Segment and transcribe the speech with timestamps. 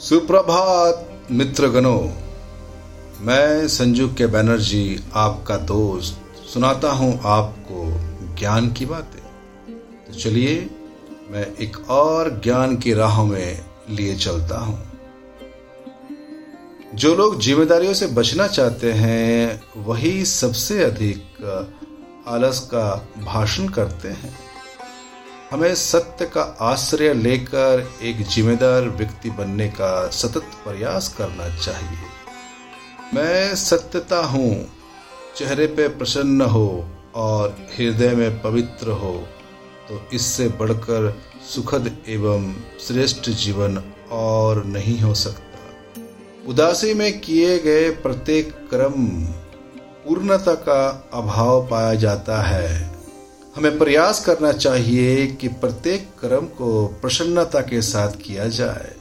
[0.00, 2.10] सुप्रभात, मित्रगणों।
[3.20, 7.94] मैं संजू के बैनर्जी, आपका दोस्त, सुनाता हूँ आपको
[8.36, 9.22] ज्ञान की बातें।
[10.06, 10.70] तो चलिए,
[11.30, 14.92] मैं एक और ज्ञान की राहों में लिए चलता हूँ।
[16.94, 21.22] जो लोग जिम्मेदारियों से बचना चाहते हैं, वही सबसे अधिक
[22.28, 24.47] आलस का भाषण करते हैं।
[25.50, 32.08] हमें सत्य का आश्रय लेकर एक जिम्मेदार व्यक्ति बनने का सतत प्रयास करना चाहिए।
[33.14, 34.50] मैं सत्यता हूँ,
[35.36, 36.68] चेहरे पे प्रसन्न हो
[37.16, 39.12] और हृदय में पवित्र हो
[39.88, 41.10] तो इससे बढ़कर
[41.50, 42.52] सुखद एवं
[42.86, 45.46] श्रेष्ठ जीवन और नहीं हो सकता।
[46.48, 49.08] उदासी में किए गए प्रत्येक कर्म
[50.04, 50.82] पूर्णता का
[51.14, 52.97] अभाव पाया जाता है।
[53.58, 58.92] हमें प्रयास करना चाहिए कि प्रत्येक कर्म को प्रसन्नता के साथ किया जाए।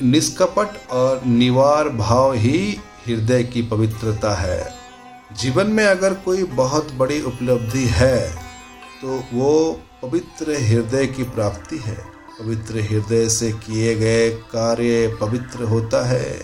[0.00, 2.58] निष्कपट और निवार भाव ही
[3.06, 4.74] हृदय की पवित्रता है।
[5.32, 8.18] जीवन में अगर कोई बहुत बड़ी उपलब्धि है
[9.00, 11.96] तो वो पवित्र हृदय की प्राप्ति है।
[12.40, 16.40] पवित्र हृदय से किए गए कार्य पवित्र होता है।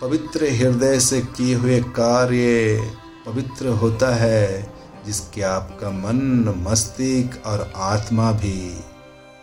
[0.00, 2.90] पवित्र हृदय से किए हुए कार्य
[3.26, 8.80] पवित्र होता है। जिसके आपका मन, मस्तिष्क और आत्मा भी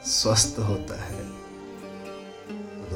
[0.05, 1.23] स्वस्थ होता है।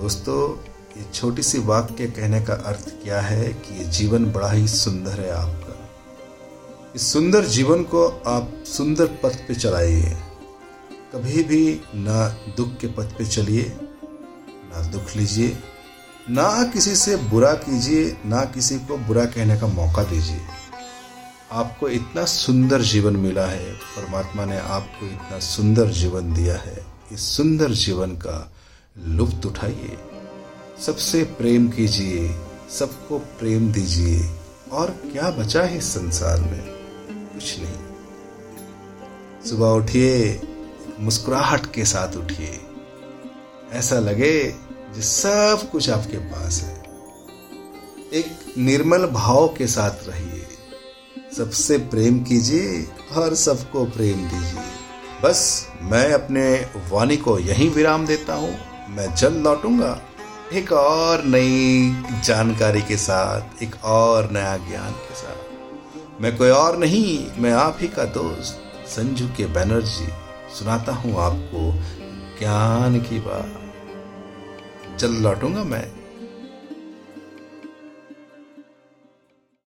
[0.02, 4.68] दोस्तों, ये छोटी सी वाक्य कहने का अर्थ क्या है कि ये जीवन बड़ा ही
[4.68, 5.90] सुंदर है आपका।
[6.96, 10.18] इस सुंदर जीवन को आप सुंदर पथ पे चलाइए।
[11.14, 13.78] कभी भी ना दुख के पथ पे चलिए,
[14.44, 15.58] ना दुख लीजिए,
[16.30, 20.40] ना किसी से बुरा कीजिए, ना किसी को बुरा कहने का मौका दीजिए।
[21.52, 27.22] आपको इतना सुंदर जीवन मिला है, परमात्मा ने आपको इतना सुंदर जीवन दिया है। इस
[27.22, 28.53] सुंदर जीवन का
[28.97, 29.97] लुप्त उठाइए।
[30.86, 32.36] सबसे प्रेम कीजिए,
[32.72, 34.31] सबको प्रेम दीजिए,
[34.72, 36.61] और क्या बचा है संसार में?
[37.33, 37.89] कुछ नहीं।
[39.49, 40.42] सुबह उठिए,
[40.99, 42.61] मुस्कुराहट के साथ उठिए।
[43.71, 44.55] ऐसा लगे
[44.95, 46.83] जो सब कुछ आपके पास है।
[48.14, 50.39] एक निर्मल भाव के साथ रहिए।
[51.38, 54.60] सबसे प्रेम कीजिए और सबको प्रेम दीजिए।
[55.23, 58.56] बस मैं अपने वाणी को यहीं विराम देता हूँ।
[58.90, 60.02] मैं जल्द लौटूँगा।
[60.54, 61.92] एक और नई
[62.23, 67.78] जानकारी के साथ, एक और नया ज्ञान के साथ। मैं कोई और नहीं, मैं आप
[67.82, 70.08] ही का दोस्त, संजू के बैनर्जी
[70.60, 71.73] सुनाता हूँ आपको
[72.39, 73.56] ज्ञान की बात।
[75.00, 75.92] जल्द लौटूँगा मैं।